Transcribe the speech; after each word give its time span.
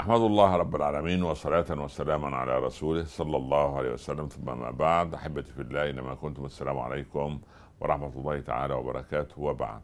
أحمد 0.00 0.20
الله 0.20 0.56
رب 0.56 0.76
العالمين 0.76 1.22
وصلاة 1.22 1.66
وسلاما 1.70 2.36
على 2.36 2.58
رسوله 2.58 3.04
صلى 3.04 3.36
الله 3.36 3.78
عليه 3.78 3.92
وسلم. 3.92 4.26
ثم 4.26 4.58
ما 4.58 4.70
بعد 4.70 5.14
أحبتي 5.14 5.52
في 5.52 5.62
الله 5.62 5.90
إنما 5.90 6.14
كنتم 6.14 6.44
السلام 6.44 6.78
عليكم 6.78 7.40
ورحمة 7.80 8.12
الله 8.16 8.40
تعالى 8.40 8.74
وبركاته. 8.74 9.40
وبعد 9.40 9.80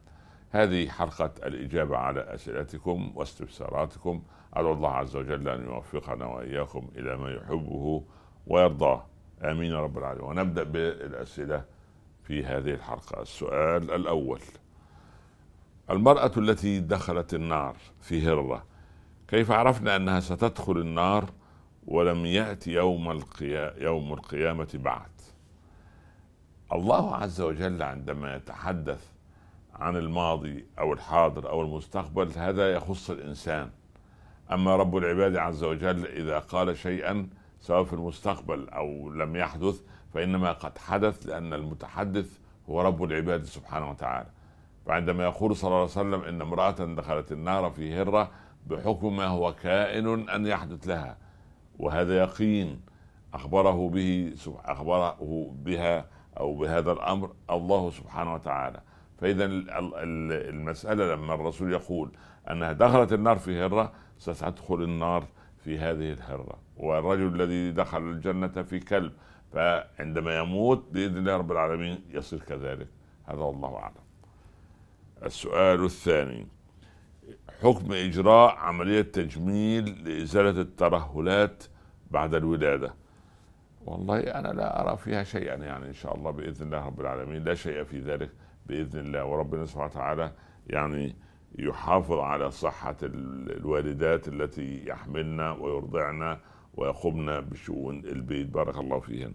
هذه 0.51 0.89
حلقة 0.89 1.31
الإجابة 1.45 1.97
على 1.97 2.21
أسئلتكم 2.21 3.13
واستفساراتكم. 3.15 4.23
أدعو 4.55 4.73
الله 4.73 4.91
عز 4.91 5.17
وجل 5.17 5.49
أن 5.49 5.65
يوفقنا 5.65 6.27
وإياكم 6.27 6.89
إلى 6.97 7.17
ما 7.17 7.31
يحبه 7.31 8.03
ويرضاه 8.47 9.07
آمين 9.43 9.73
يا 9.73 9.81
رب 9.81 9.99
العالمين. 9.99 10.25
ونبدأ 10.25 10.63
بالأسئلة 10.63 11.65
في 12.23 12.45
هذه 12.45 12.71
الحلقة. 12.71 13.23
السؤال 13.23 13.91
الأول 13.91 14.41
المرأة 15.91 16.33
التي 16.37 16.81
دخلت 16.81 17.35
النار 17.35 17.77
في 18.01 18.29
هرة 18.29 18.76
كيف 19.29 19.51
عرفنا 19.51 19.97
أنها 19.97 20.21
ستدخل 20.21 20.77
النار 20.79 21.25
ولم 21.87 22.27
يأتي 22.27 22.71
يوم, 22.71 23.11
القيا... 23.11 23.75
يوم 23.79 24.13
القيامة 24.13 24.69
بعد؟ 24.75 25.11
الله 26.73 27.17
عز 27.17 27.41
وجل 27.41 27.83
عندما 27.83 28.37
يتحدث 28.37 29.05
عن 29.75 29.97
الماضي 29.97 30.67
أو 30.79 30.93
الحاضر 30.93 31.51
أو 31.51 31.63
المستقبل 31.63 32.31
هذا 32.37 32.73
يخص 32.73 33.11
الإنسان. 33.11 33.71
أما 34.53 34.77
رب 34.77 34.97
العباد 34.97 35.37
عز 35.37 35.65
وجل 35.65 36.07
إذا 36.07 36.39
قال 36.39 36.77
شيئا 36.77 37.29
سواء 37.61 37.85
في 37.85 37.93
المستقبل 37.93 38.69
أو 38.69 39.11
لم 39.11 39.37
يحدث 39.37 39.81
فإنما 40.15 40.53
قد 40.53 40.79
حدث 40.79 41.27
لأن 41.27 41.55
المتحدث 41.55 42.39
هو 42.69 42.81
رب 42.81 43.05
العباد 43.05 43.45
سبحانه 43.45 43.91
وتعالى. 43.91 44.29
فعندما 44.87 45.25
يقول 45.25 45.57
صلى 45.57 45.69
الله 45.69 45.81
عليه 45.81 45.91
وسلم 45.91 46.21
إن 46.21 46.41
امرأة 46.41 46.71
دخلت 46.71 47.33
النار 47.33 47.71
في 47.71 47.95
هرة 47.95 48.31
بحكم 48.67 49.17
ما 49.17 49.27
هو 49.27 49.55
كائن 49.55 50.29
أن 50.29 50.47
يحدث 50.47 50.89
لها. 50.89 51.17
وهذا 51.79 52.19
يقين 52.19 52.81
أخبره 53.35 53.89
به 53.89 54.35
أخبره 54.65 55.17
بها 55.65 56.07
أو 56.41 56.55
بهذا 56.57 56.93
الأمر 56.93 57.33
الله 57.51 57.91
سبحانه 57.91 58.35
وتعالى. 58.35 58.81
فإذا 59.21 59.45
المسألة 59.45 61.15
لما 61.15 61.35
الرسول 61.35 61.73
يقول 61.73 62.11
أنها 62.51 62.73
دخلت 62.73 63.13
النار 63.13 63.39
في 63.39 63.61
هرة 63.61 63.93
ستدخل 64.19 64.83
النار 64.83 65.25
في 65.65 65.79
هذه 65.79 66.13
الهرة. 66.13 66.59
والرجل 66.77 67.41
الذي 67.41 67.71
دخل 67.71 68.03
الجنة 68.03 68.63
في 68.63 68.81
كلب 68.81 69.13
فعندما 69.53 70.39
يموت 70.39 70.85
بإذن 70.93 71.17
الله 71.17 71.37
رب 71.37 71.53
العالمين 71.53 72.05
يصير 72.11 72.41
كذلك. 72.41 72.89
هذا 73.25 73.39
والله 73.39 73.77
أعلم. 73.77 73.95
السؤال 75.25 75.85
الثاني. 75.85 76.47
حكم 77.63 77.93
إجراء 77.93 78.57
عملية 78.57 79.03
تجميل 79.03 80.05
لإزالة 80.05 80.61
الترهلات 80.61 81.65
بعد 82.11 82.35
الولاده 82.35 82.95
والله 83.87 84.19
أنا 84.21 84.49
لا 84.49 84.81
أرى 84.81 84.97
فيها 84.97 85.25
شيئا 85.25 85.55
يعني 85.55 85.87
إن 85.87 85.93
شاء 85.93 86.15
الله 86.15 86.31
بإذن 86.31 86.67
الله 86.67 86.87
رب 86.87 87.01
العالمين. 87.01 87.45
لا 87.45 87.55
شيء 87.55 87.85
في 87.85 88.01
ذلك 88.01 88.31
بإذن 88.67 89.01
الله. 89.01 89.25
وربنا 89.25 89.67
سبحانه 89.67 89.87
وتعالى 89.87 90.33
يعني 90.67 91.17
يحافظ 91.59 92.19
على 92.19 92.51
صحة 92.51 92.97
الوالدات 93.03 94.29
التي 94.29 94.85
يحملن 94.87 95.41
ويرضعن 95.41 96.39
ويقمن 96.75 97.41
بشؤون 97.41 97.99
البيت. 97.99 98.47
بارك 98.47 98.77
الله 98.79 99.01
فيهن. 99.01 99.35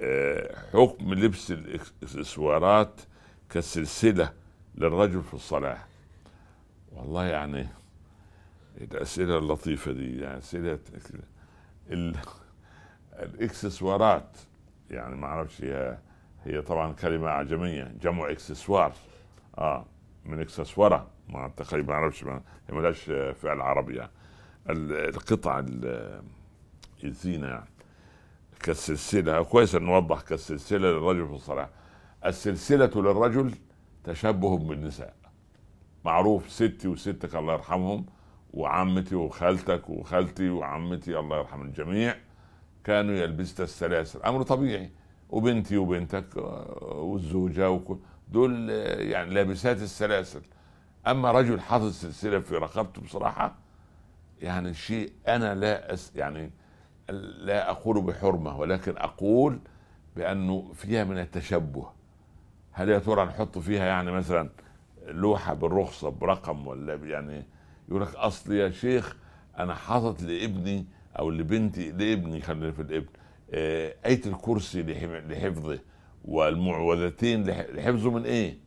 آه، 0.00 0.56
حكم 0.72 1.14
لبس 1.14 1.50
الإكسسوارات 1.50 3.00
كسلسلة 3.50 4.32
للرجل 4.74 5.22
في 5.22 5.34
الصلاة. 5.34 5.78
والله 6.92 7.24
يعني 7.24 7.66
الأسئلة 8.80 9.38
اللطيفة 9.38 9.92
دي 9.92 10.20
يعني 10.20 10.38
أسئلة 10.38 10.78
الإكسسوارات 13.12 14.36
يعني 14.90 15.16
ما 15.16 15.26
أعرفش 15.26 15.64
هي 15.64 15.98
هي 16.44 16.62
طبعا 16.62 16.92
كلمة 16.92 17.28
اعجميه 17.28 17.94
جمع 18.02 18.30
إكسسوار 18.30 18.92
آه 19.58 19.86
من 20.24 20.40
اكسسوره 20.40 21.08
ما 21.28 21.50
تقريبا 21.56 21.88
ما 21.88 21.94
أعرفش 21.94 22.24
هي 22.24 22.40
ملهاش 22.70 23.04
فعل 23.42 23.60
عربي 23.60 23.96
يعني. 23.96 24.10
القطع 24.70 25.64
الزينة 27.04 27.46
يعني 27.46 27.68
كالسلسلة 28.60 29.42
كويس 29.42 29.74
إن 29.74 29.82
نوضح 29.82 30.20
كالسلسلة 30.20 30.78
للرجل 30.78 31.26
في 31.28 31.34
الصلاة. 31.34 31.68
السلسلة 32.26 32.90
للرجل 32.96 33.54
تشبه 34.04 34.58
بالنساء. 34.58 35.14
معروف 36.04 36.50
ستي 36.50 36.88
وستك 36.88 37.36
الله 37.36 37.52
يرحمهم 37.52 38.06
وعمتي 38.54 39.14
وخالتك 39.14 39.90
وخالتي 39.90 40.50
وعمتي 40.50 41.18
الله 41.18 41.38
يرحم 41.38 41.62
الجميع 41.62 42.16
كانوا 42.84 43.14
يلبسن 43.14 43.64
السلاسل. 43.64 44.22
أمر 44.22 44.42
طبيعي. 44.42 44.90
وبنتي 45.30 45.76
وبنتك 45.76 46.36
آه، 46.36 46.92
والزوجة 46.92 47.80
دول 48.28 48.70
آه، 48.70 49.00
يعني 49.00 49.34
لابسات 49.34 49.82
السلاسل. 49.82 50.42
أما 51.06 51.32
رجل 51.32 51.60
حاطط 51.60 51.90
سلسلة 51.90 52.38
في 52.38 52.54
رقبته 52.56 53.02
بصراحة 53.02 53.54
يعني 54.42 54.74
شيء 54.74 55.12
أنا 55.28 55.54
لا 55.54 55.92
أس 55.92 56.12
يعني 56.16 56.50
لا 57.38 57.70
أقول 57.70 58.02
بحرمة 58.02 58.58
ولكن 58.58 58.96
أقول 58.96 59.58
بأنه 60.16 60.72
فيها 60.74 61.04
من 61.04 61.18
التشبه. 61.18 61.86
هل 62.72 62.88
يا 62.88 62.98
ترى 62.98 63.24
نحط 63.24 63.58
فيها 63.58 63.84
يعني 63.84 64.10
مثلا 64.10 64.50
لوحة 65.06 65.54
بالرخصة 65.54 66.08
برقم 66.08 66.66
ولا 66.66 66.94
يعني 66.94 67.44
يقول 67.88 68.02
لك 68.02 68.14
أصل 68.14 68.52
يا 68.52 68.70
شيخ 68.70 69.16
أنا 69.58 69.74
حاطط 69.74 70.22
لابني 70.22 70.86
أو 71.18 71.30
لبنتي 71.30 71.90
لابني 71.90 72.40
خلينا 72.40 72.72
في 72.72 72.82
الابن 72.82 73.08
آه، 73.54 73.94
آية 74.06 74.20
الكرسي 74.26 74.82
لحفظه 75.28 75.78
والمعوذتين 76.24 77.44
لحفظه 77.50 78.10
من 78.10 78.24
إيه؟ 78.24 78.58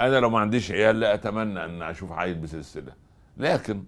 أنا 0.00 0.20
لو 0.20 0.30
ما 0.30 0.38
عنديش 0.38 0.70
عيال 0.72 1.00
لا 1.00 1.14
أتمنى 1.14 1.64
أن 1.64 1.82
أشوف 1.82 2.12
عيل 2.12 2.34
بسلسلة 2.34 2.92
لكن 3.36 3.84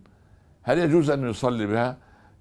هل 0.62 0.78
يجوز 0.78 1.10
أن 1.10 1.28
يصلي 1.30 1.66
بها؟ 1.66 1.98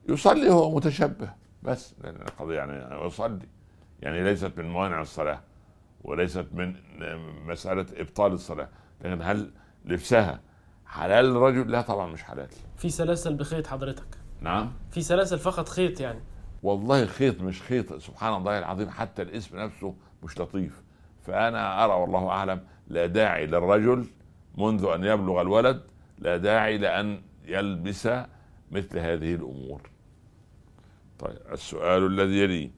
يصلي 0.10 0.50
هو 0.50 0.76
متشبه 0.76 1.34
بس 1.64 1.96
القضية 2.04 2.56
يعني 2.56 3.06
يصلي 3.06 3.48
يعني 4.02 4.24
ليست 4.24 4.52
من 4.58 4.66
موانع 4.70 5.02
الصلاة 5.02 5.40
وليست 6.04 6.46
من 6.54 6.76
مسألة 7.48 7.86
إبطال 7.98 8.32
الصلاة 8.32 8.70
لكن 9.02 9.22
هل 9.22 9.52
لبسها 9.86 10.40
حلال 10.86 11.26
للرجل؟ 11.26 11.72
لا 11.72 11.82
طبعا 11.82 12.08
مش 12.08 12.24
حلال. 12.24 12.48
في 12.78 12.90
سلاسل 12.90 13.34
بخيط 13.34 13.68
حضرتك. 13.68 14.18
نعم. 14.42 14.72
في 14.92 15.02
سلاسل 15.02 15.40
فقط 15.40 15.70
خيط 15.70 16.00
يعني. 16.00 16.20
والله 16.64 17.06
خيط 17.06 17.42
مش 17.42 17.62
خيط 17.62 17.94
سبحان 17.94 18.34
الله 18.34 18.60
العظيم 18.60 18.90
حتى 18.90 19.22
الاسم 19.22 19.58
نفسه 19.58 19.96
مش 20.24 20.40
لطيف. 20.40 20.84
فأنا 21.22 21.86
أرى 21.86 21.94
والله 21.94 22.30
أعلم 22.30 22.62
لا 22.88 23.06
داعي 23.06 23.46
للرجل 23.46 24.06
منذ 24.58 24.86
أن 24.86 25.04
يبلغ 25.04 25.42
الولد 25.42 25.82
لا 26.20 26.38
داعي 26.38 26.78
لأن 26.78 27.22
يلبس 27.46 28.10
مثل 28.72 29.00
هذه 29.00 29.36
الأمور. 29.36 29.90
طيب 31.20 31.38
السؤال 31.52 32.06
الذي 32.06 32.40
يلي 32.40 32.72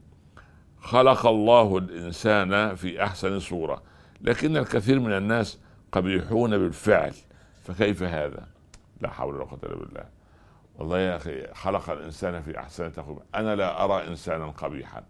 خلق 0.79 1.25
الله 1.25 1.77
الإنسان 1.77 2.75
في 2.75 3.03
أحسن 3.03 3.39
صورة 3.39 3.83
لكن 4.21 4.57
الكثير 4.57 4.99
من 4.99 5.11
الناس 5.11 5.59
قبيحون 5.95 6.57
بالفعل. 6.57 7.13
فكيف 7.63 8.03
هذا؟ 8.03 8.47
لا 9.01 9.09
حول 9.09 9.35
ولا 9.35 9.45
قوة 9.45 9.59
إلا 9.63 9.75
بالله. 9.75 10.05
والله 10.75 10.99
يا 10.99 11.15
أخي 11.15 11.53
خلق 11.53 11.89
الإنسان 11.89 12.41
في 12.41 12.59
أحسن 12.59 12.93
تقويم. 12.93 13.19
أنا 13.35 13.55
لا 13.55 13.83
أرى 13.83 14.07
إنسانا 14.07 14.45
قبيحا. 14.45 15.03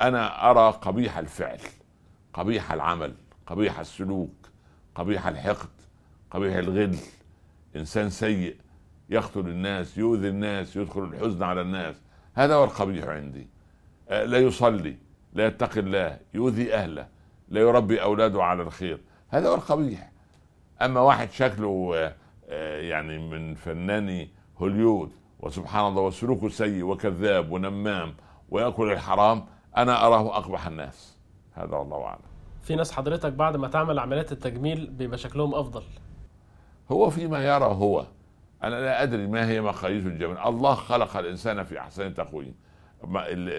أنا 0.00 0.50
أرى 0.50 0.70
قبيح 0.70 1.18
الفعل 1.18 1.58
قبيح 2.32 2.72
العمل 2.72 3.14
قبيح 3.46 3.78
السلوك 3.78 4.34
قبيح 4.94 5.26
الحقد 5.26 5.68
قبيح 6.30 6.56
الغل. 6.56 6.96
إنسان 7.76 8.10
سيء 8.10 8.56
يقتل 9.10 9.40
الناس 9.40 9.98
يؤذي 9.98 10.28
الناس 10.28 10.76
يدخل 10.76 11.04
الحزن 11.04 11.42
على 11.42 11.60
الناس. 11.60 11.96
هذا 12.34 12.54
هو 12.54 12.64
القبيح 12.64 13.06
عندي. 13.06 13.48
آه، 14.08 14.24
لا 14.24 14.38
يصلي 14.38 14.96
لا 15.32 15.46
يتقي 15.46 15.80
الله 15.80 16.18
يؤذي 16.34 16.74
أهله 16.74 17.08
لا 17.48 17.60
يربي 17.60 18.02
أولاده 18.02 18.42
على 18.42 18.62
الخير. 18.62 19.00
هذا 19.28 19.48
هو 19.48 19.54
القبيح. 19.54 20.10
أما 20.82 21.00
واحد 21.00 21.30
شكله 21.30 21.94
آه، 22.48 22.80
يعني 22.80 23.18
من 23.18 23.54
فناني 23.54 24.30
هوليود 24.58 25.12
وسبحان 25.40 25.86
الله 25.86 26.02
وسلوكه 26.02 26.48
سيء 26.48 26.84
وكذاب 26.84 27.50
ونمام 27.52 28.14
ويأكل 28.50 28.92
الحرام 28.92 29.44
أنا 29.76 30.06
أراه 30.06 30.36
أقبح 30.36 30.66
الناس. 30.66 31.18
هذا 31.54 31.76
والله 31.76 32.04
أعلم. 32.04 32.20
في 32.62 32.74
ناس 32.74 32.92
حضرتك 32.92 33.32
بعد 33.32 33.56
ما 33.56 33.68
تعمل 33.68 33.98
عمليات 33.98 34.32
التجميل 34.32 34.90
بيبقى 34.90 35.18
شكلهم 35.18 35.54
أفضل. 35.54 35.82
هو 36.92 37.10
فيما 37.10 37.44
يرى 37.44 37.64
هو. 37.64 38.06
أنا 38.64 38.74
لا 38.80 39.02
أدري 39.02 39.26
ما 39.26 39.48
هي 39.48 39.60
مقاييس 39.60 40.06
الجمال 40.06 40.38
الله 40.38 40.74
خلق 40.74 41.16
الإنسان 41.16 41.64
في 41.64 41.80
أحسن 41.80 42.14
تقويم. 42.14 42.54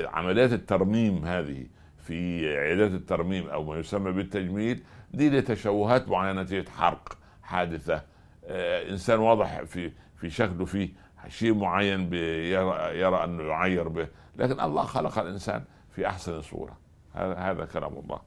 عمليات 0.05 0.53
الترميم 0.53 1.25
هذه 1.25 1.65
في 1.97 2.49
عيادات 2.57 2.91
الترميم 2.91 3.49
أو 3.49 3.63
ما 3.63 3.77
يسمى 3.79 4.11
بالتجميل 4.11 4.83
دي 5.11 5.29
لتشوهات 5.29 6.09
معينة 6.09 6.41
نتيجة 6.41 6.69
حرق 6.69 7.17
حادثة. 7.43 8.03
آه 8.45 8.89
إنسان 8.89 9.19
واضح 9.19 9.63
في 9.63 9.91
في 10.15 10.29
شكله 10.29 10.65
فيه 10.65 10.89
شيء 11.27 11.53
معين 11.53 12.13
يرى, 12.13 12.99
يرى 12.99 13.23
أنه 13.23 13.43
يعير 13.43 13.87
به. 13.87 14.07
لكن 14.35 14.59
الله 14.59 14.83
خلق 14.83 15.19
الإنسان 15.19 15.63
في 15.91 16.07
أحسن 16.07 16.41
صورة. 16.41 16.77
هذا 17.13 17.33
هذا 17.33 17.65
كلام 17.65 17.93
الله. 17.93 18.19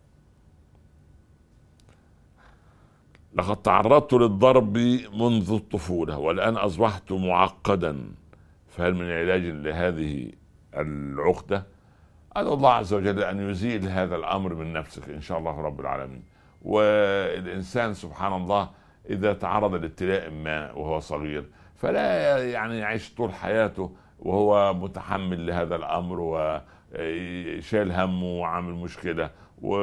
لقد 3.34 3.62
تعرضت 3.62 4.12
للضرب 4.12 4.76
منذ 5.14 5.52
الطفولة 5.52 6.18
والآن 6.18 6.56
أصبحت 6.56 7.12
معقدا. 7.12 8.14
فهل 8.68 8.94
من 8.94 9.10
علاج 9.10 9.42
لهذه 9.42 10.32
العقدة؟ 10.74 11.66
أدعو 12.36 12.54
الله 12.54 12.72
عز 12.72 12.92
وجل 12.92 13.22
أن 13.22 13.50
يزيل 13.50 13.88
هذا 13.88 14.16
الأمر 14.16 14.54
من 14.54 14.72
نفسك 14.72 15.08
إن 15.08 15.20
شاء 15.20 15.38
الله 15.38 15.60
رب 15.60 15.80
العالمين. 15.80 16.33
والإنسان 16.64 17.94
سبحان 17.94 18.32
الله 18.32 18.70
إذا 19.10 19.32
تعرض 19.32 19.74
لابتلاء 19.74 20.30
ما 20.30 20.72
وهو 20.72 21.00
صغير 21.00 21.44
فلا 21.76 22.38
يعني 22.50 22.78
يعيش 22.78 23.14
طول 23.14 23.32
حياته 23.32 23.90
وهو 24.18 24.74
متحمل 24.74 25.46
لهذا 25.46 25.76
الأمر 25.76 26.20
وشايل 26.20 27.92
همه 27.92 28.26
وعامل 28.26 28.74
مشكلة 28.74 29.30
و 29.62 29.76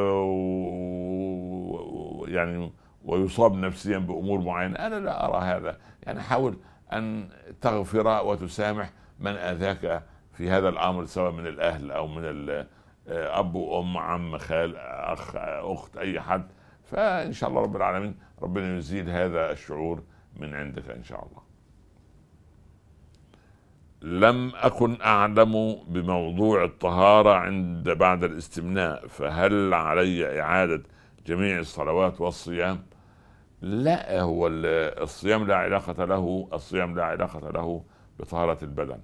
يعني 2.28 2.72
ويصاب 3.06 3.54
نفسيا 3.54 3.98
بأمور 3.98 4.42
معينة. 4.42 4.76
أنا 4.76 4.96
لا 4.96 5.26
أرى 5.26 5.46
هذا. 5.46 5.78
يعني 6.04 6.22
حاول 6.22 6.58
أن 6.94 7.30
تغفر 7.62 8.26
وتسامح 8.26 8.90
من 9.20 9.32
أذاك 9.32 10.04
في 10.34 10.50
هذا 10.50 10.70
الأمر 10.70 11.06
سواء 11.06 11.32
من 11.32 11.48
الأهل 11.48 11.92
أو 11.92 12.08
من 12.08 12.50
أب 13.08 13.56
وأم 13.56 13.98
عم 13.98 14.38
خال 14.38 14.78
أخ 14.78 15.36
أخت 15.36 15.98
أي 15.98 16.22
حد. 16.22 16.48
فإن 16.92 17.34
شاء 17.34 17.50
الله 17.50 17.62
رب 17.62 17.76
العالمين 17.76 18.16
ربنا 18.42 18.78
يزيل 18.78 19.10
هذا 19.10 19.52
الشعور 19.52 20.04
من 20.40 20.54
عندك 20.54 20.90
إن 20.90 21.04
شاء 21.04 21.28
الله. 21.28 21.42
لم 24.02 24.52
أكن 24.56 25.02
أعلم 25.02 25.78
بموضوع 25.88 26.64
الطهارة 26.64 27.34
عند 27.36 27.90
بعد 27.90 28.24
الاستمناء 28.24 29.08
فهل 29.08 29.74
علي 29.74 30.42
إعادة 30.42 30.84
جميع 31.28 31.60
الصلوات 31.60 32.22
والصيام؟ 32.22 32.84
لا 33.62 34.22
هو 34.22 34.48
الصيام 34.48 35.48
لا 35.48 35.56
علاقة 35.56 36.06
له 36.06 36.50
الصيام 36.54 36.96
لا 36.96 37.06
علاقة 37.06 37.50
له 37.52 37.84
بطهارة 38.20 38.58
البدن. 38.64 39.00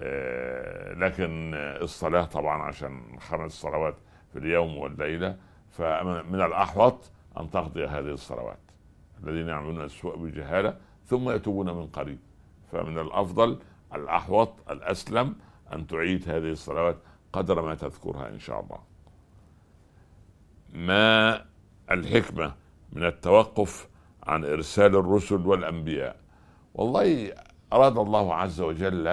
آه، 0.00 0.94
لكن 0.94 1.54
الصلاة 1.54 2.24
طبعا 2.24 2.62
عشان 2.62 3.18
خمس 3.18 3.52
صلوات 3.52 3.96
في 4.32 4.38
اليوم 4.38 4.78
والليلة 4.78 5.36
فمن 5.70 6.40
الأحوط 6.40 7.10
أن 7.38 7.50
تقضي 7.50 7.86
هذه 7.86 8.10
الصلوات 8.10 8.58
الذين 9.24 9.48
يعملون 9.48 9.84
السوء 9.84 10.16
بجهالة 10.16 10.76
ثم 11.06 11.30
يتوبون 11.30 11.70
من 11.70 11.86
قريب. 11.86 12.18
فمن 12.72 12.98
الأفضل 12.98 13.58
الأحوط 13.94 14.52
الأسلم 14.70 15.34
أن 15.72 15.86
تعيد 15.86 16.28
هذه 16.28 16.52
الصلوات 16.52 16.96
قدر 17.32 17.62
ما 17.62 17.74
تذكرها 17.74 18.28
إن 18.28 18.38
شاء 18.38 18.60
الله. 18.60 18.78
ما 20.72 21.44
الحكمة 21.90 22.54
من 22.92 23.04
التوقف 23.04 23.88
عن 24.22 24.44
إرسال 24.44 24.96
الرسل 24.96 25.46
والأنبياء؟ 25.46 26.16
والله 26.74 27.32
أراد 27.72 27.98
الله 27.98 28.34
عز 28.34 28.60
وجل 28.60 29.08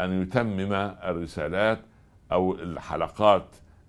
أن 0.00 0.22
يتمم 0.22 0.72
الرسالات 1.04 1.80
أو 2.32 2.54
الحلقات 2.54 3.46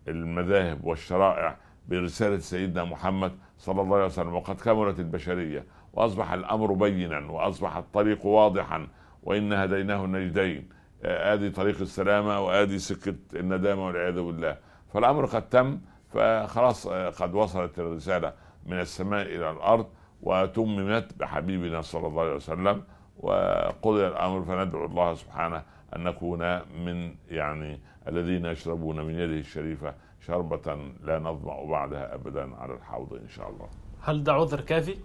المذاهب 0.07 0.86
والشرائع 0.86 1.57
برساله 1.89 2.38
سيدنا 2.38 2.83
محمد 2.83 3.31
صلى 3.57 3.81
الله 3.81 3.96
عليه 3.96 4.06
وسلم 4.06 4.34
وقد 4.34 4.62
كملت 4.62 5.00
البشرية 5.00 5.66
وأصبح 5.94 6.31
الأمر 6.31 6.74
بينا 6.74 7.31
وأصبح 7.31 7.75
الطريق 7.78 8.25
واضحا 8.25 8.88
وإن 9.24 9.54
هديناه 9.54 10.06
النجدين. 10.06 10.69
آدي 11.04 11.50
طريق 11.50 11.81
السلامة 11.81 12.40
وآدي 12.40 12.80
سكه 12.80 13.16
الندامة 13.34 13.86
والعياذ 13.88 14.22
بالله. 14.22 14.57
فالأمر 14.94 15.25
قد 15.25 15.50
تم 15.50 15.80
فخلاص 16.13 16.88
قد 16.88 17.36
وصلت 17.36 17.80
الرسالة 17.80 18.34
من 18.66 18.80
السماء 18.80 19.22
إلى 19.22 19.52
الأرض 19.52 19.88
وتممت 20.22 21.13
بحبيبنا 21.19 21.81
صلى 21.81 22.08
الله 22.08 22.22
عليه 22.22 22.36
وسلم 22.36 22.84
وقضي 23.19 24.08
الأمر 24.08 24.42
فندعو 24.42 24.86
الله 24.86 25.13
سبحانه 25.13 25.63
أن 25.96 26.04
نكون 26.04 26.60
من 26.86 27.16
يعني 27.30 27.80
الذين 28.08 28.46
يشربون 28.46 29.02
من 29.02 29.14
يده 29.14 29.40
الشريفة 29.40 29.94
شربة 30.20 30.78
لا 31.04 31.20
نظمأ 31.20 31.66
بعدها 31.66 32.16
ابدا 32.16 32.56
على 32.56 32.74
الحوض 32.74 33.14
إن 33.14 33.28
شاء 33.28 33.50
الله. 33.50 33.70
هل 34.02 34.24
ده 34.24 34.34
عذر 34.34 34.62
كافي؟ 34.62 34.98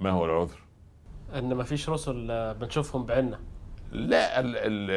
ما 0.00 0.10
هو 0.10 0.24
العذر؟ 0.24 0.58
إن 1.34 1.54
ما 1.54 1.64
فيش 1.64 1.90
رسل 1.90 2.54
بنشوفهم 2.54 3.06
بعيننا. 3.06 3.38
لا 3.92 4.42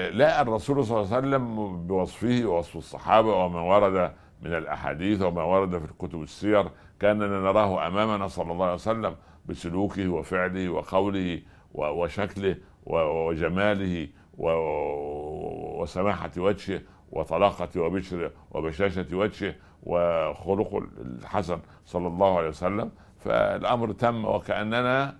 لا 0.10 0.42
الرسول 0.42 0.86
صلى 0.86 1.02
الله 1.02 1.16
عليه 1.16 1.28
وسلم 1.28 1.78
بوصفه 1.88 2.42
ووصف 2.46 2.78
الصحابة 2.78 3.36
وما 3.36 3.62
ورد 3.62 4.14
من 4.42 4.54
الأحاديث 4.54 5.22
وما 5.22 5.44
ورد 5.44 5.78
في 5.78 5.86
الكتب 5.86 6.22
السير 6.22 6.70
كأننا 7.00 7.28
نراه 7.40 7.88
أمامنا 7.88 8.28
صلى 8.28 8.52
الله 8.52 8.66
عليه 8.66 8.74
وسلم 8.74 9.16
بسلوكه 9.46 10.08
وفعله 10.10 10.70
وقوله 10.70 11.42
وشكله 11.74 12.58
وجماله 12.86 14.08
وسماحة 14.38 16.32
وجهه 16.38 16.82
وطلاقة 17.12 17.82
وبشر 17.82 18.32
وبشاشة 18.52 19.08
وجهه 19.14 19.56
وخلقه 19.84 20.78
الحسن 21.02 21.60
صلى 21.86 22.08
الله 22.08 22.38
عليه 22.38 22.48
وسلم. 22.48 22.92
فالأمر 23.20 23.92
تم 23.92 24.26
وكأننا 24.26 25.18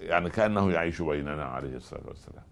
يعني 0.00 0.30
كأنه 0.30 0.72
يعيش 0.72 1.02
بيننا 1.02 1.44
عليه 1.44 1.76
الصلاة 1.76 2.06
والسلام. 2.08 2.44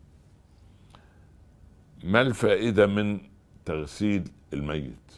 ما 2.04 2.20
الفائدة 2.20 2.86
من 2.86 3.20
تغسيل 3.64 4.30
الميت؟ 4.52 5.12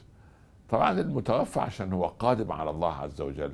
طبعا 0.69 1.01
المتوفى 1.01 1.61
عشان 1.61 1.93
هو 1.93 2.07
قادم 2.07 2.53
على 2.53 2.71
الله 2.71 2.93
عز 2.93 3.21
وجل 3.21 3.53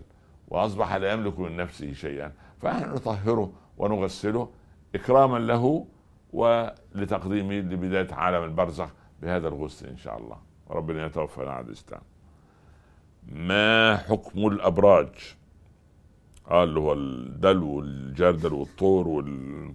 وأصبح 0.48 0.94
لا 0.94 1.12
يملك 1.12 1.38
من 1.38 1.56
نفسه 1.56 1.92
شيئا. 1.92 2.32
فنحن 2.58 2.90
نطهره 2.94 3.52
ونغسله 3.78 4.50
إكراما 4.94 5.38
له 5.38 5.86
ولتقديمه 6.36 7.54
لبداية 7.54 8.14
عالم 8.14 8.44
البرزخ 8.44 8.88
بهذا 9.22 9.48
الغسل 9.48 9.86
إن 9.86 9.96
شاء 9.96 10.18
الله. 10.18 10.36
ربنا 10.70 11.06
يتوفانا 11.06 11.50
على 11.50 11.66
الإسلام. 11.66 12.02
ما 13.28 13.96
حكم 13.96 14.46
الأبراج؟ 14.46 15.36
آه 16.50 16.64
اللي 16.64 16.80
هو 16.80 16.92
الدلو 16.92 17.68
والجردل 17.76 18.52
والطور 18.52 19.08
وال 19.08 19.74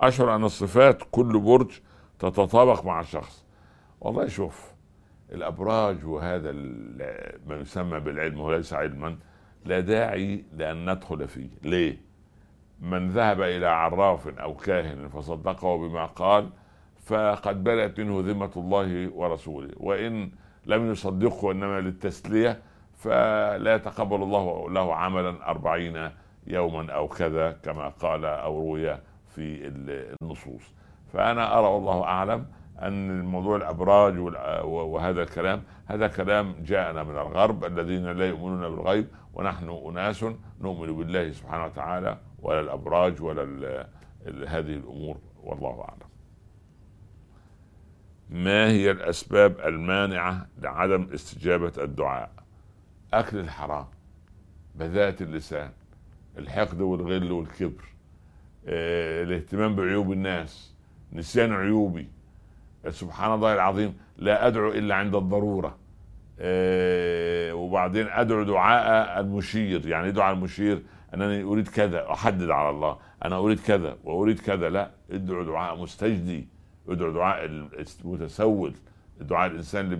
اشعر 0.00 0.34
أن 0.36 0.44
الصفات 0.44 1.02
كل 1.10 1.40
برج 1.40 1.70
تتطابق 2.18 2.84
مع 2.84 3.00
الشخص 3.00 3.44
والله 4.00 4.28
شوف 4.28 4.72
الأبراج 5.32 6.04
وهذا 6.06 6.52
ما 7.46 7.56
يسمى 7.60 8.00
بالعلم 8.00 8.40
وليس 8.40 8.72
علما 8.72 9.16
لا 9.64 9.80
داعي 9.80 10.44
لأن 10.52 10.90
ندخل 10.90 11.28
فيه. 11.28 11.48
ليه؟ 11.62 12.05
من 12.80 13.10
ذهب 13.10 13.40
إلى 13.40 13.66
عراف 13.66 14.28
أو 14.28 14.54
كاهن 14.54 15.08
فصدقه 15.08 15.76
بما 15.76 16.06
قال 16.06 16.48
فقد 17.04 17.64
بلت 17.64 18.00
منه 18.00 18.20
ذمة 18.20 18.50
الله 18.56 19.08
ورسوله. 19.14 19.70
وإن 19.76 20.30
لم 20.66 20.90
يصدقه 20.90 21.52
إنما 21.52 21.80
للتسلية 21.80 22.62
فلا 22.96 23.74
يتقبل 23.74 24.22
الله 24.22 24.70
له 24.70 24.94
عملا 24.94 25.50
أربعين 25.50 26.10
يوما 26.46 26.92
أو 26.92 27.08
كذا 27.08 27.52
كما 27.52 27.88
قال 27.88 28.24
أو 28.24 28.58
روي 28.58 28.98
في 29.34 29.72
النصوص. 30.22 30.74
فأنا 31.12 31.58
أرى 31.58 31.66
والله 31.66 32.04
أعلم 32.04 32.46
أن 32.82 33.10
الموضوع 33.20 33.56
الأبراج 33.56 34.18
وهذا 34.64 35.22
الكلام 35.22 35.62
هذا 35.86 36.06
كلام 36.06 36.54
جاءنا 36.62 37.02
من 37.02 37.16
الغرب 37.18 37.64
الذين 37.64 38.04
لا 38.12 38.26
يؤمنون 38.28 38.60
بالغيب 38.76 39.06
ونحن 39.34 39.68
أناس 39.88 40.24
نؤمن 40.60 40.96
بالله 40.96 41.32
سبحانه 41.32 41.64
وتعالى 41.64 42.18
ولا 42.42 42.60
الأبراج 42.60 43.22
ولا 43.22 43.86
هذه 44.26 44.74
الأمور 44.74 45.16
والله 45.42 45.80
أعلم. 45.80 46.06
ما 48.30 48.68
هي 48.68 48.90
الأسباب 48.90 49.60
المانعة 49.60 50.46
لعدم 50.58 51.08
استجابة 51.14 51.72
الدعاء؟ 51.78 52.30
أكل 53.14 53.38
الحرام 53.38 53.86
بذات 54.74 55.22
اللسان 55.22 55.70
الحقد 56.38 56.80
والغل 56.80 57.32
والكبر 57.32 57.84
آه، 58.68 59.22
الاهتمام 59.22 59.76
بعيوب 59.76 60.12
الناس 60.12 60.74
نسيان 61.12 61.52
عيوبي 61.52 62.08
سبحان 62.90 63.34
الله 63.34 63.54
العظيم 63.54 63.94
لا 64.18 64.46
أدعو 64.46 64.68
إلا 64.68 64.94
عند 64.94 65.14
الضرورة. 65.14 65.76
آه، 66.40 67.54
وبعدين 67.54 68.06
أدعو 68.08 68.42
دعاء 68.42 69.20
المشير. 69.20 69.86
يعني 69.86 70.12
دعاء 70.12 70.34
المشير؟ 70.34 70.82
أنني 71.14 71.42
أريد 71.42 71.68
كذا 71.68 72.10
أحدد 72.12 72.50
على 72.50 72.70
الله. 72.70 72.96
أنا 73.24 73.38
أريد 73.38 73.60
كذا 73.60 73.96
وأريد 74.04 74.40
كذا. 74.40 74.68
لا 74.68 74.90
ادعو 75.10 75.42
دعاء 75.42 75.76
مستجدي. 75.82 76.48
ادعو 76.88 77.12
دعاء 77.12 77.44
المتسول. 77.44 78.74
دعاء 79.20 79.50
الإنسان 79.50 79.92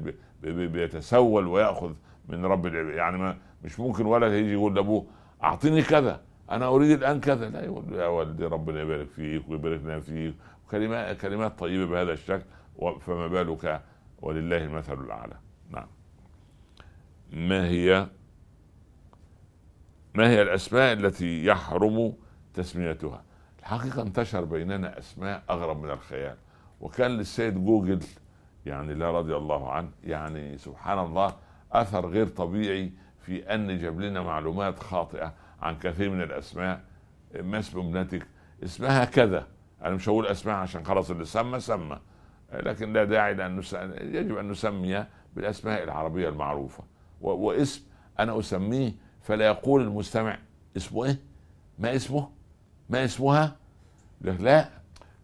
اللي 0.42 0.66
بيتسول 0.66 1.46
ويأخذ 1.46 1.92
من 2.28 2.46
رب 2.46 2.66
العباد 2.66 2.94
يعني 2.94 3.18
ما 3.18 3.36
مش 3.64 3.80
ممكن 3.80 4.06
ولد 4.06 4.32
يجي 4.32 4.52
يقول 4.52 4.74
لأبوه 4.74 5.06
أعطيني 5.42 5.82
كذا 5.82 6.20
أنا 6.50 6.66
أريد 6.68 6.90
الآن 6.90 7.20
كذا. 7.20 7.48
لا 7.48 7.64
يقول 7.64 7.84
يا 7.92 8.06
ولدي 8.06 8.46
ربنا 8.46 8.80
يبارك 8.80 9.08
فيك 9.08 9.42
ويبارك 9.48 9.80
لنا 9.84 10.00
فيك. 10.00 10.34
كلمات 10.70 11.20
كلمات 11.20 11.58
طيبة 11.58 11.86
بهذا 11.86 12.12
الشكل. 12.12 12.44
فما 13.00 13.26
بالك 13.26 13.82
ولله 14.22 14.56
المثل 14.56 15.04
الأعلى. 15.04 15.36
نعم. 15.70 15.86
ما 17.32 17.66
هي 17.66 18.06
ما 20.14 20.28
هي 20.28 20.42
الأسماء 20.42 20.92
التي 20.92 21.44
يحرم 21.44 22.14
تسميتها؟ 22.54 23.22
الحقيقة 23.58 24.02
انتشر 24.02 24.44
بيننا 24.44 24.98
أسماء 24.98 25.42
أغرب 25.50 25.82
من 25.82 25.90
الخيال. 25.90 26.36
وكان 26.80 27.10
للسيد 27.10 27.64
جوجل 27.64 28.00
يعني 28.66 28.94
لا 28.94 29.10
رضي 29.10 29.36
الله 29.36 29.72
عنه 29.72 29.90
يعني 30.04 30.58
سبحان 30.58 30.98
الله 30.98 31.36
أثر 31.72 32.06
غير 32.06 32.26
طبيعي 32.26 32.92
في 33.20 33.54
أن 33.54 33.78
جاب 33.78 34.00
لنا 34.00 34.22
معلومات 34.22 34.78
خاطئة 34.78 35.34
عن 35.62 35.78
كثير 35.78 36.10
من 36.10 36.22
الأسماء. 36.22 36.80
ما 37.40 37.58
اسم 37.58 37.78
ابنتك؟ 37.78 38.26
اسمها 38.64 39.04
كذا. 39.04 39.46
أنا 39.82 39.94
مش 39.94 40.08
هقول 40.08 40.26
أسماء 40.26 40.56
عشان 40.56 40.84
خلاص 40.84 41.10
اللي 41.10 41.24
سمى 41.24 41.60
سمى. 41.60 41.98
لكن 42.52 42.92
لا 42.92 43.04
داعي 43.04 43.34
لأن 43.34 43.62
يجب 44.00 44.36
أن 44.36 44.48
نسمي 44.48 45.04
بالأسماء 45.36 45.82
العربية 45.82 46.28
المعروفة 46.28 46.84
واسم 47.20 47.82
أنا 48.18 48.38
أسميه 48.38 48.92
فلا 49.22 49.46
يقول 49.46 49.82
المستمع 49.82 50.38
اسمه 50.76 51.04
إيه؟ 51.04 51.18
ما 51.78 51.94
اسمه؟ 51.96 52.28
ما 52.90 53.04
اسمها؟ 53.04 53.56
لا 54.20 54.68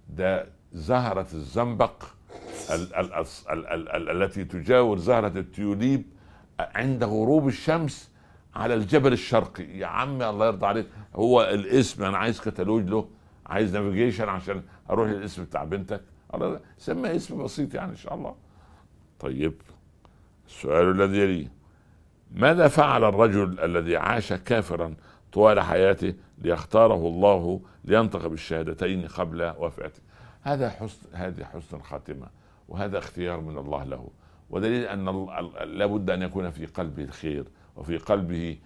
ده 0.08 0.46
زهرة 0.72 1.26
الزنبق 1.34 2.02
ال- 2.70 2.94
ال- 2.94 3.14
ال- 3.14 3.66
ال- 3.66 3.88
ال- 3.88 4.22
التي 4.22 4.44
تجاور 4.44 4.98
زهرة 4.98 5.38
التيوليب 5.38 6.02
عند 6.60 7.04
غروب 7.04 7.48
الشمس 7.48 8.10
على 8.54 8.74
الجبل 8.74 9.12
الشرقي 9.12 9.64
يا 9.78 9.86
عمي 9.86 10.28
الله 10.28 10.46
يرضى 10.46 10.66
عليك 10.66 10.86
هو 11.14 11.42
الاسم 11.42 12.04
أنا 12.04 12.18
عايز 12.18 12.40
كتالوج 12.40 12.84
له 12.88 13.08
عايز 13.46 13.76
نافيجيشن 13.76 14.28
عشان 14.28 14.62
أروح 14.90 15.08
للاسم 15.08 15.44
بتاع 15.44 15.64
بنتك 15.64 16.00
سمى 16.78 17.16
اسم 17.16 17.44
بسيط 17.44 17.74
يعني 17.74 17.90
إن 17.90 17.96
شاء 17.96 18.14
الله. 18.14 18.34
طيب 19.20 19.54
السؤال 20.46 20.90
الذي 20.90 21.18
يليه 21.18 21.52
ماذا 22.34 22.68
فعل 22.68 23.04
الرجل 23.04 23.60
الذي 23.60 23.96
عاش 23.96 24.32
كافرا 24.32 24.94
طوال 25.32 25.60
حياته 25.60 26.14
ليختاره 26.38 27.08
الله 27.08 27.60
لينطق 27.84 28.26
بالشهادتين 28.26 29.06
قبل 29.06 29.54
وفاته؟ 29.58 30.00
هذا 30.42 30.70
حسن 30.70 31.06
هذه 31.12 31.44
حسن 31.44 31.76
الخاتمه 31.76 32.26
وهذا 32.68 32.98
اختيار 32.98 33.40
من 33.40 33.58
الله 33.58 33.84
له. 33.84 34.08
ودليل 34.50 34.84
أن 34.84 35.26
لابد 35.64 36.10
أن 36.10 36.22
يكون 36.22 36.50
في 36.50 36.66
قلبه 36.66 37.04
الخير 37.04 37.44
وفي 37.76 37.96
قلبه 37.96 38.58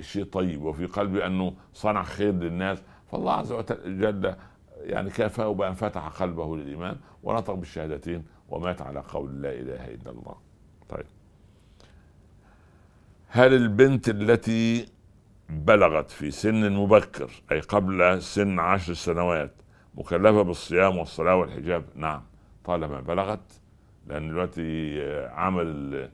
شيء 0.00 0.24
طيب 0.24 0.62
وفي 0.62 0.86
قلبه 0.86 1.26
أنه 1.26 1.54
صنع 1.74 2.02
خير 2.02 2.32
للناس. 2.32 2.78
فالله 3.12 3.32
عز 3.32 3.52
وجل 3.52 4.34
يعني 4.82 5.10
كافاه 5.10 5.52
بأن 5.54 5.74
فتح 5.74 6.08
قلبه 6.08 6.56
للإيمان 6.56 6.96
ونطق 7.22 7.54
بالشهادتين 7.54 8.24
ومات 8.48 8.82
على 8.82 9.00
قول 9.00 9.42
لا 9.42 9.52
إله 9.52 9.84
إلا 9.88 10.10
الله. 10.10 10.34
طيب. 10.88 11.06
هل 13.28 13.54
البنت 13.54 14.08
التي 14.08 14.88
بلغت 15.48 16.10
في 16.10 16.30
سن 16.30 16.72
مبكر 16.72 17.30
أي 17.52 17.60
قبل 17.60 18.22
سن 18.22 18.58
عشر 18.58 18.94
سنوات 18.94 19.52
مكلفة 19.94 20.42
بالصيام 20.42 20.98
والصلاة 20.98 21.36
والحجاب؟ 21.36 21.84
نعم 21.94 22.22
طالما 22.64 23.00
بلغت 23.00 23.60
لأن 24.06 24.28
دلوقتي 24.28 25.00
عمل 25.28 26.08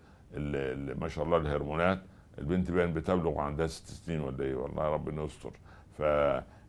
ما 1.01 1.09
شاء 1.09 1.25
الله 1.25 1.37
الهرمونات 1.37 2.03
البنت 2.39 2.71
بين 2.71 2.93
بتبلغ 2.93 3.39
عندها 3.39 3.67
ست 3.67 3.87
سنين 3.87 4.21
ولا 4.21 4.45
إيه 4.45 4.55
والله 4.55 4.89
ربنا 4.89 5.23
يستر 5.23 5.53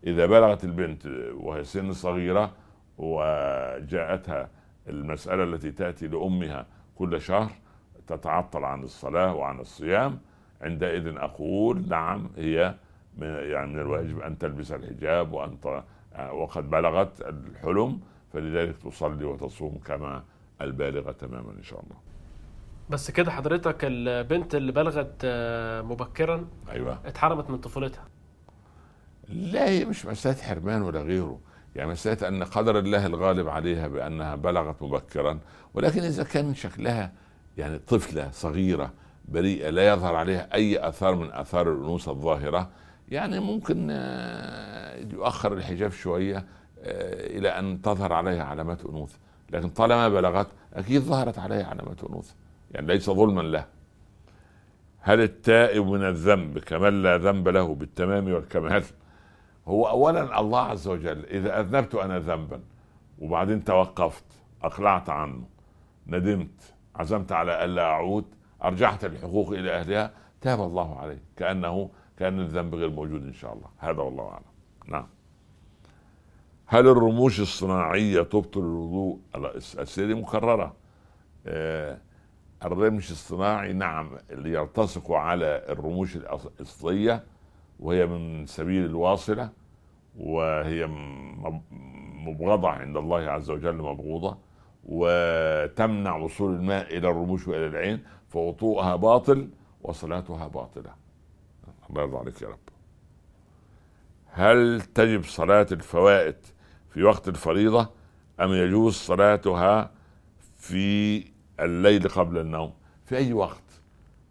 فاذا 0.04 0.25
بلغت 0.25 0.63
البنت 0.63 1.06
وهي 1.34 1.63
سن 1.63 1.94
صغيرة 1.94 2.51
وجاءتها 2.98 4.50
المسألة 4.88 5.44
التي 5.44 5.72
تأتي 5.72 6.08
لأمها 6.08 6.66
كل 6.96 7.22
شهر 7.22 7.51
تتعطل 8.08 8.63
عن 8.63 8.84
الصلاة 8.84 9.34
وعن 9.34 9.60
الصيام 9.60 10.20
عندئذ 10.62 11.18
أقول 11.18 11.88
نعم 11.89 12.30
هي 12.38 12.75
من 13.18 13.27
يعني 13.27 13.74
من 13.74 13.80
الواجب 13.80 14.20
أن 14.20 14.38
تلبس 14.38 14.72
الحجاب 14.72 15.32
وأن 15.34 15.58
وقد 16.32 16.70
بلغت 16.70 17.22
الحلم 17.22 18.00
فلذلك 18.34 18.77
تصلي 18.77 19.25
وتصوم 19.25 19.77
كما 19.86 20.24
البالغة 20.62 21.12
تماما 21.12 21.51
إن 21.51 21.63
شاء 21.63 21.80
الله. 21.80 21.96
بس 22.89 23.12
كده 23.12 23.32
حضرتك 23.32 23.77
البنت 23.84 24.56
اللي 24.56 24.72
بلغت 24.72 25.13
آه، 25.24 25.82
مبكرا 25.82 26.46
أيوه 26.72 27.00
اتحرمت 27.06 27.50
من 27.50 27.58
طفولتها 27.58 28.06
لا 29.29 29.69
هي 29.69 29.86
مش 29.86 30.05
مسألة 30.05 30.36
حرمان 30.36 30.81
ولا 30.81 31.01
غيره. 31.01 31.39
يعني 31.75 31.91
مسألة 31.91 32.27
أن 32.27 32.43
قدر 32.43 32.79
الله 32.79 33.05
الغالب 33.05 33.48
عليها 33.48 33.88
بأنها 33.88 34.36
بلغت 34.36 34.81
مبكرا 34.81 35.39
ولكن 35.74 36.01
إذا 36.03 36.24
كان 36.24 36.55
شكلها 36.55 37.12
يعني 37.57 37.79
طفلة 37.79 38.29
صغيرة 38.31 38.93
بريئة 39.27 39.69
لا 39.69 39.88
يظهر 39.88 40.15
عليها 40.15 40.53
أي 40.53 40.88
آثار 40.88 41.15
من 41.15 41.31
آثار 41.31 41.72
الأنوثة 41.72 42.12
الظاهرة 42.12 42.69
يعني 43.10 43.39
ممكن 43.39 43.88
آه، 43.91 45.00
يؤخر 45.13 45.53
الحجاب 45.53 45.91
شوية 45.91 46.38
آه، 46.38 47.38
إلى 47.38 47.50
أن 47.50 47.81
تظهر 47.81 48.13
عليها 48.13 48.43
علامات 48.43 48.86
أنوثة. 48.86 49.17
لكن 49.51 49.69
طالما 49.69 50.10
بلغت 50.10 50.48
أكيد 50.74 51.01
ظهرت 51.01 51.39
عليها 51.39 51.65
علامات 51.65 52.03
أنوثة. 52.03 52.34
يعني 52.72 52.88
ليس 52.88 53.10
ظلما 53.10 53.41
له. 53.41 53.65
هل 55.00 55.22
التائب 55.22 55.86
من 55.86 56.03
الذنب 56.03 56.60
كمن 56.60 57.03
لا 57.03 57.17
ذنب 57.17 57.48
له 57.48 57.75
بالتمام 57.75 58.34
والكمال؟ 58.34 58.84
هو 59.68 59.88
اولا 59.88 60.40
الله 60.40 60.60
عز 60.60 60.88
وجل 60.88 61.26
إذا 61.26 61.60
أذنبت 61.60 61.96
أنا 61.96 62.20
ذنبا 62.20 62.62
وبعدين 63.20 63.64
توقفت 63.64 64.26
أقلعت 64.64 65.10
عنه 65.10 65.44
ندمت 66.08 66.74
عزمت 66.96 67.32
على 67.32 67.66
ألا 67.66 67.82
أعود 67.84 68.26
أرجعت 68.64 69.06
الحقوق 69.06 69.50
إلى 69.50 69.72
أهلها 69.72 70.12
تاب 70.42 70.62
الله 70.62 71.00
عليه 71.00 71.24
كأنه 71.38 71.90
كأن 72.18 72.40
الذنب 72.40 72.76
غير 72.76 72.90
موجود 72.90 73.24
إن 73.24 73.34
شاء 73.34 73.54
الله. 73.54 73.68
هذا 73.78 74.02
والله 74.02 74.28
أعلم. 74.28 74.44
نعم. 74.88 75.08
هل 76.66 76.88
الرموش 76.88 77.40
الصناعية 77.40 78.22
تبطل 78.22 78.60
الوضوء؟ 78.60 79.20
الاسئله 79.36 80.14
مكررة. 80.14 80.76
آه 81.48 81.98
الرمش 82.64 83.12
الصناعي 83.12 83.74
نعم 83.74 84.10
اللي 84.32 84.54
يلتصق 84.54 85.12
على 85.12 85.66
الرموش 85.70 86.16
الاصليه 86.16 87.24
وهي 87.79 88.05
من 88.05 88.46
سبيل 88.46 88.86
الواصلة 88.86 89.50
وهي 90.17 90.88
مبغضة 92.25 92.69
عند 92.69 92.98
الله 92.98 93.17
عز 93.19 93.50
وجل 93.50 93.75
مبغوضة 93.75 94.38
وتمنع 94.84 96.15
وصول 96.15 96.53
الماء 96.55 96.98
إلى 96.98 97.10
الرموش 97.10 97.48
وإلى 97.48 97.67
العين 97.67 98.03
فوضوءها 98.29 98.96
باطل 98.96 99.50
وصلاتها 99.81 100.48
باطلة. 100.48 100.93
الله 101.89 102.01
يرضى 102.01 102.17
عليك 102.17 102.41
يا 102.41 102.48
رب. 102.48 102.60
هل 104.25 104.81
تجب 104.81 105.24
صلاة 105.24 105.67
الفوائد 105.72 106.36
في 106.89 107.03
وقت 107.03 107.27
الفريضة 107.27 107.89
أم 108.39 108.53
يجوز 108.53 108.93
صلاتها 108.93 109.91
في 110.57 111.24
الليل 111.60 112.10
قبل 112.10 112.38
النوم؟ 112.38 112.74
في 113.05 113.17
أي 113.17 113.34
وقت؟ 113.34 113.63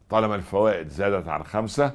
طالما 0.09 0.35
الفوائد 0.35 0.89
زادت 0.89 1.29
عن 1.29 1.45
خمسة 1.45 1.95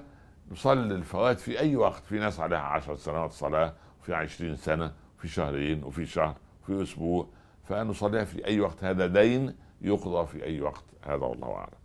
نصلي 0.52 0.96
الفوائد 0.96 1.38
في 1.38 1.60
أي 1.60 1.76
وقت. 1.76 2.04
في 2.04 2.20
ناس 2.20 2.40
عليها 2.40 2.60
عشر 2.60 2.96
سنوات 2.96 3.32
صلاة 3.32 3.74
وفي 4.02 4.14
عشرين 4.14 4.56
سنة 4.56 4.94
وفي 5.18 5.28
شهرين 5.28 5.84
وفي 5.84 6.06
شهر 6.06 6.36
وفي 6.64 6.84
أسبوع. 6.84 7.28
فنصليها 7.64 8.24
في 8.24 8.46
أي 8.46 8.60
وقت. 8.60 8.84
هذا 8.84 9.08
دين 9.08 9.56
يقضى 9.82 10.28
في 10.28 10.44
أي 10.44 10.62
وقت. 10.62 10.84
هذا 11.04 11.26
والله 11.26 11.52
أعلم. 11.56 11.82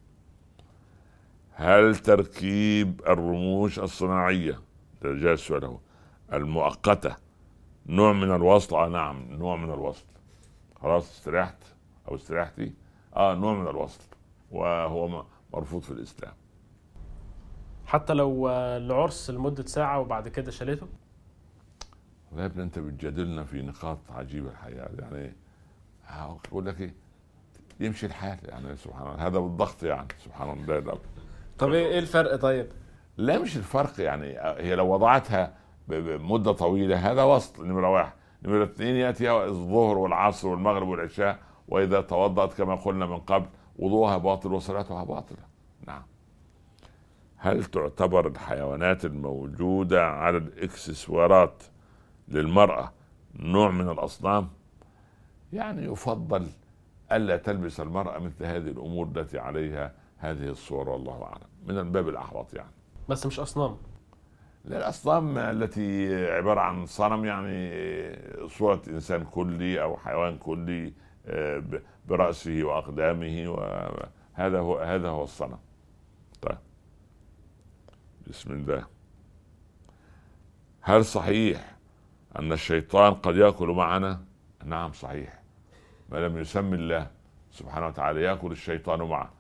هل 1.53 1.97
تركيب 1.97 3.01
الرموش 3.09 3.79
الصناعية؟ 3.79 4.61
ده 5.03 5.33
السؤال 5.33 5.65
هو. 5.65 5.79
المؤقتة. 6.33 7.17
نوع 7.87 8.13
من 8.13 8.35
الوصل 8.35 8.77
آه 8.77 8.89
نعم 8.89 9.31
نوع 9.31 9.57
من 9.57 9.73
الوصل 9.73 10.05
خلاص 10.83 11.11
استريحت؟ 11.11 11.57
أو 12.09 12.15
استريحتي؟ 12.15 12.73
آه 13.17 13.35
نوع 13.35 13.55
من 13.55 13.69
الوصل 13.69 14.03
وهو 14.51 15.25
مرفوض 15.53 15.83
في 15.83 15.91
الإسلام. 15.91 16.33
حتى 17.87 18.15
لو 18.15 18.49
العرس 18.49 19.31
لمدة 19.31 19.67
ساعة 19.67 20.01
وبعد 20.01 20.29
كده 20.29 20.51
شالته؟ 20.51 20.87
يا 22.37 22.47
ابني 22.47 22.63
أنت 22.63 22.79
بتجادلنا 22.79 23.45
في 23.45 23.63
نقاط 23.63 23.99
عجيبة 24.11 24.51
الحقيقة. 24.51 24.89
يعني 24.99 25.35
أقول 26.49 26.67
لك 26.67 26.81
إيه؟ 26.81 26.95
يمشي 27.81 28.07
الحال 28.07 28.39
يعني 28.43 28.77
سبحان 28.77 29.03
الله. 29.03 29.27
هذا 29.27 29.39
بالضغط 29.39 29.83
يعني 29.83 30.09
سبحان 30.25 30.51
الله. 30.51 30.79
ده 30.79 30.99
طب 31.59 31.73
إيه 31.73 31.99
الفرق 31.99 32.37
طيب؟ 32.37 32.67
لا 33.17 33.39
مش 33.39 33.57
الفرق 33.57 34.01
يعني. 34.01 34.39
هي 34.39 34.75
لو 34.75 34.95
وضعتها 34.95 35.55
بمده 35.89 36.53
طويلة 36.53 37.13
هذا 37.13 37.23
وسط 37.23 37.61
نمرة 37.61 37.91
واحد. 37.91 38.13
نمرة 38.43 38.65
اثنين 38.65 38.97
يأتي 38.97 39.31
الظهر 39.45 39.99
والعصر 39.99 40.49
والمغرب 40.49 40.89
والعشاء 40.89 41.39
وإذا 41.69 42.01
توضأت 42.01 42.55
كما 42.55 42.75
قلنا 42.75 43.07
من 43.07 43.19
قبل 43.19 43.47
وضوءها 43.79 44.17
باطل 44.17 44.53
وصلاتها 44.53 45.05
باطلة. 45.05 45.39
نعم. 45.87 46.03
هل 47.47 47.65
تعتبر 47.65 48.27
الحيوانات 48.27 49.05
الموجودة 49.05 50.07
على 50.07 50.37
الاكسسوارات 50.37 51.63
للمرأة 52.29 52.93
نوع 53.35 53.71
من 53.71 53.89
الأصنام؟ 53.89 54.49
يعني 55.53 55.85
يفضل 55.85 56.47
ألا 57.13 57.37
تلبس 57.37 57.81
المرأة 57.81 58.19
مثل 58.19 58.45
هذه 58.45 58.69
الأمور 58.69 59.09
التي 59.17 59.39
عليها 59.39 59.93
هذه 60.19 60.49
الصور 60.49 60.89
والله 60.89 61.23
أعلم 61.23 61.47
من 61.67 61.79
الباب 61.79 62.09
الأحوط 62.09 62.55
يعني. 62.55 62.71
بس 63.09 63.27
مش 63.27 63.41
أصنام. 63.41 63.77
لا 64.65 64.77
الأصنام 64.77 65.39
التي 65.39 66.15
عبارة 66.31 66.61
عن 66.61 66.87
صنم 66.87 67.25
يعني 67.25 67.71
صورة 68.49 68.83
إنسان 68.89 69.25
كلي 69.25 69.83
أو 69.83 69.97
حيوان 69.97 70.39
كلي 70.39 70.93
آه، 71.27 71.63
برأسه 72.09 72.65
وأقدامه 72.65 73.49
وهذا 73.49 74.59
هو 74.59 74.79
هذا 74.79 75.09
هو 75.09 75.23
الصنم. 75.25 75.59
بسم 78.27 78.53
الله. 78.53 78.87
هل 80.81 81.05
صحيح 81.05 81.77
أن 82.39 82.53
الشيطان 82.53 83.15
قد 83.15 83.37
يأكل 83.37 83.69
معنا؟ 83.69 84.21
نعم 84.65 84.93
صحيح. 84.93 85.43
ما 86.09 86.17
لم 86.17 86.39
يسمي 86.39 86.77
الله 86.77 87.07
سبحانه 87.51 87.87
وتعالى 87.87 88.23
يأكل 88.23 88.53
الشيطان 88.53 89.03
معه. 89.03 89.31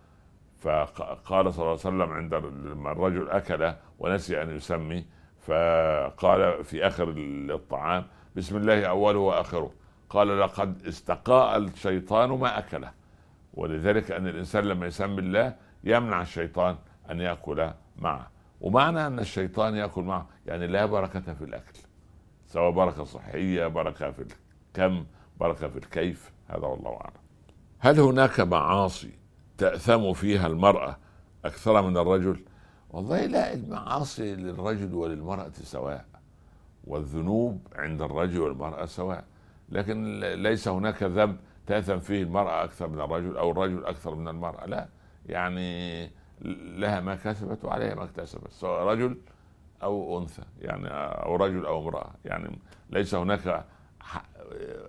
فقال 0.59 1.55
صلى 1.55 1.63
الله 1.63 1.71
عليه 1.71 1.73
وسلم 1.73 2.13
عند 2.13 2.35
لما 2.35 2.93
الرجل 2.93 3.31
أكل 3.31 3.73
ونسي 3.99 4.43
أن 4.43 4.57
يسمي 4.57 5.07
فقال 5.41 6.65
في 6.65 6.87
آخر 6.87 7.15
الطعام 7.51 8.07
بسم 8.37 8.57
الله 8.57 8.85
أوله 8.85 9.19
وآخره. 9.19 9.73
قال 10.11 10.41
لقد 10.41 10.87
استقاء 10.87 11.59
الشيطان 11.59 12.31
ما 12.31 12.59
اكله 12.59 12.93
ولذلك 13.55 14.11
أن 14.11 14.27
الإنسان 14.27 14.65
لما 14.65 14.87
يسمي 14.87 15.19
الله 15.19 15.57
يمنع 15.85 16.23
الشيطان 16.23 16.77
أن 17.11 17.21
يأكل 17.21 17.71
معه. 17.99 18.36
ومعنى 18.61 19.07
أن 19.07 19.19
الشيطان 19.19 19.75
يأكل 19.75 20.03
معه. 20.03 20.29
يعني 20.47 20.67
لا 20.67 20.87
بركة 20.87 21.35
في 21.35 21.45
الأكل 21.45 21.79
سواء 22.47 22.71
بركة 22.71 23.05
صحية 23.05 23.67
بركة 23.67 24.11
في 24.11 24.23
الكم 24.23 25.05
بركة 25.41 25.69
في 25.69 25.77
الكيف 25.77 26.33
هذا 26.49 26.67
والله 26.67 26.91
أعلم. 26.91 27.17
هل 27.79 28.01
هناك 28.01 28.41
معاصي 28.41 29.11
تأثم 29.59 30.13
فيها 30.13 30.47
المرأة 30.47 30.97
أكثر 31.45 31.83
من 31.83 31.97
الرجل؟ 31.97 32.45
والله 32.91 33.27
لا 33.27 33.55
المعاصي 33.55 34.35
للرجل 34.35 34.95
وللمرأة 34.95 35.53
سواء 35.63 36.05
والذنوب 36.85 37.61
عند 37.75 38.03
الرجل 38.03 38.41
والمرأة 38.41 38.87
سواء. 38.87 39.25
لكن 39.69 40.21
ليس 40.21 40.69
هناك 40.69 41.03
ذنب 41.03 41.37
تأثم 41.67 41.99
فيه 41.99 42.23
المرأة 42.23 42.65
أكثر 42.65 42.89
من 42.89 43.01
الرجل 43.01 43.37
أو 43.37 43.51
الرجل 43.51 43.85
أكثر 43.85 44.15
من 44.15 44.29
المرأة 44.29 44.67
لا. 44.67 44.89
يعني 45.27 46.11
لها 46.41 47.01
ما 47.01 47.15
كسبت 47.15 47.65
وعليها 47.65 47.95
ما 47.95 48.05
اكتسبت 48.05 48.51
سواء 48.51 48.83
رجل 48.83 49.17
أو 49.83 50.19
أنثى 50.19 50.43
يعني 50.61 50.89
أو 50.89 51.37
رجل 51.37 51.67
أو 51.67 51.83
امرأة. 51.83 52.11
يعني 52.25 52.59
ليس 52.91 53.15
هناك 53.15 53.65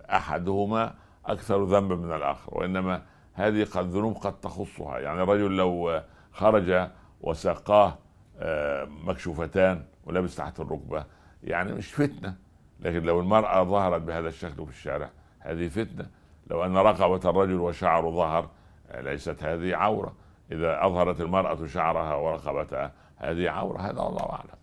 أحدهما 0.09 0.93
أكثر 1.25 1.63
ذنبا 1.63 1.95
من 1.95 2.15
الآخر 2.15 2.57
وإنما 2.57 3.01
هذه 3.33 3.63
قد 3.63 3.89
ذنوب 3.89 4.17
قد 4.17 4.39
تخصها. 4.39 4.99
يعني 4.99 5.23
الرجل 5.23 5.57
لو 5.57 6.01
خرج 6.31 6.89
وساقاه 7.21 7.97
آه، 8.39 8.85
مكشوفتان 8.85 9.85
ولبس 10.05 10.35
تحت 10.35 10.59
الركبة 10.59 11.05
يعني 11.43 11.73
مش 11.73 11.93
فتنة. 11.93 12.35
لكن 12.79 13.03
لو 13.03 13.19
المرأة 13.19 13.63
ظهرت 13.63 14.01
بهذا 14.01 14.27
الشكل 14.27 14.65
في 14.65 14.71
الشارع 14.71 15.09
هذه 15.39 15.67
فتنة. 15.67 16.09
لو 16.47 16.65
أن 16.65 16.77
رقبة 16.77 17.29
الرجل 17.29 17.59
وشعره 17.59 18.09
ظهر 18.11 18.49
ليست 18.95 19.43
هذه 19.43 19.75
عورة. 19.75 20.13
إذا 20.51 20.85
أظهرت 20.85 21.21
المرأة 21.21 21.65
شعرها 21.65 22.15
ورقبتها 22.15 22.93
هذه 23.17 23.49
عوره 23.49 23.79
هذا 23.81 24.01
الله 24.01 24.29
أعلم. 24.31 24.57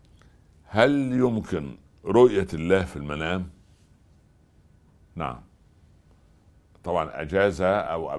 هل 0.65 1.13
يمكن 1.13 1.77
رؤية 2.05 2.47
الله 2.55 2.85
في 2.85 2.97
المنام؟ 2.97 3.51
نعم. 5.15 5.41
طبعا 6.85 7.11
اجاز 7.23 7.63
أو 7.63 8.17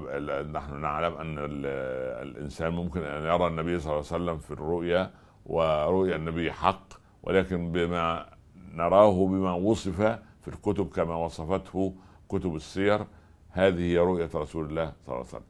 نحن 0.51 0.81
نعلم 0.81 1.13
أن 1.13 1.35
الإنسان 1.39 2.73
ممكن 2.73 3.03
أن 3.03 3.23
يرى 3.23 3.47
النبي 3.47 3.79
صلى 3.79 3.93
الله 3.93 4.05
عليه 4.11 4.23
وسلم 4.23 4.37
في 4.37 4.51
الرؤيا 4.51 5.11
ورؤيا 5.45 6.15
النبي 6.15 6.51
حق 6.51 6.93
ولكن 7.23 7.71
بما 7.71 8.25
نراه 8.73 9.27
بما 9.27 9.53
وصف 9.53 10.01
في 10.41 10.47
الكتب 10.47 10.89
كما 10.89 11.15
وصفته 11.15 11.95
كتب 12.29 12.55
السير 12.55 13.05
هذه 13.49 13.81
هي 13.81 13.97
رؤية 13.97 14.29
رسول 14.35 14.65
الله 14.65 14.93
صلى 15.05 15.15
الله 15.15 15.17
عليه 15.17 15.27
وسلم. 15.27 15.43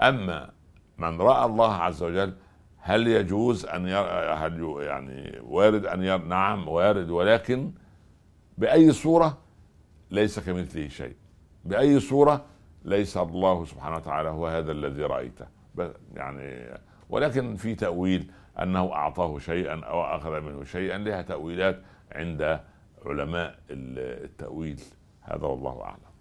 أما 0.00 0.50
من 0.98 1.20
رأى 1.20 1.44
الله 1.44 1.74
عز 1.74 2.02
وجل 2.02 2.34
هل 2.76 3.06
يجوز 3.06 3.66
أن 3.66 3.88
يرى 3.88 4.08
هل 4.34 4.76
يعني 4.80 5.40
وارد 5.42 5.86
أن 5.86 6.02
يرى 6.02 6.18
نعم 6.18 6.68
وارد 6.68 7.10
ولكن 7.10 7.72
بأي 8.58 8.92
صورة؟ 8.92 9.38
ليس 10.10 10.38
كمثله 10.38 10.88
شيء. 10.88 11.16
بأي 11.64 12.00
صورة؟ 12.00 12.44
ليس 12.84 13.16
الله 13.16 13.64
سبحانه 13.64 13.96
وتعالى 13.96 14.28
هو 14.28 14.46
هذا 14.46 14.72
الذي 14.72 15.02
رأيته. 15.02 15.46
يعني 16.14 16.78
ولكن 17.10 17.56
في 17.56 17.74
تأويل 17.74 18.30
أنه 18.62 18.92
أعطاه 18.92 19.38
شيئا 19.38 19.84
أو 19.84 20.02
أخذ 20.02 20.40
منه 20.40 20.64
شيئا 20.64 20.98
لها 20.98 21.22
تأويلات 21.22 21.82
عند 22.12 22.60
علماء 23.06 23.58
التأويل. 23.70 24.80
هذا 25.22 25.46
والله 25.46 25.82
أعلم. 25.82 26.15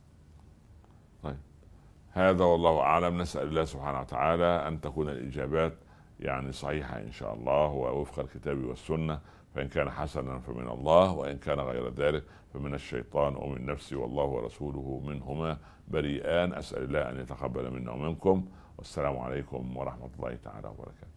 هذا 2.15 2.43
والله 2.43 2.79
أعلم. 2.79 3.21
نسأل 3.21 3.47
الله 3.47 3.65
سبحانه 3.65 3.99
وتعالى 3.99 4.67
أن 4.67 4.81
تكون 4.81 5.09
الإجابات 5.09 5.73
يعني 6.19 6.51
صحيحة 6.51 6.99
إن 6.99 7.11
شاء 7.11 7.33
الله 7.33 7.65
ووفق 7.65 8.19
الكتاب 8.19 8.63
والسنة. 8.63 9.19
فإن 9.55 9.67
كان 9.67 9.89
حسنا 9.89 10.39
فمن 10.39 10.67
الله 10.67 11.11
وإن 11.11 11.37
كان 11.37 11.59
غير 11.59 11.93
ذلك 11.93 12.23
فمن 12.53 12.73
الشيطان 12.73 13.35
ومن 13.35 13.65
نفسي 13.65 13.95
والله 13.95 14.23
ورسوله 14.23 15.01
منهما 15.05 15.57
بريئان. 15.87 16.53
أسأل 16.53 16.83
الله 16.83 17.09
أن 17.09 17.19
يتقبل 17.19 17.71
منا 17.71 17.91
ومنكم. 17.91 18.45
والسلام 18.77 19.17
عليكم 19.17 19.77
ورحمة 19.77 20.09
الله 20.17 20.35
تعالى 20.35 20.67
وبركاته. 20.67 21.14